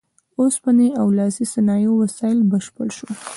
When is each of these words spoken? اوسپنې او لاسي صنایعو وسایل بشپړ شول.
اوسپنې 0.39 0.89
او 1.01 1.07
لاسي 1.17 1.45
صنایعو 1.53 1.99
وسایل 2.03 2.39
بشپړ 2.51 2.87
شول. 2.97 3.15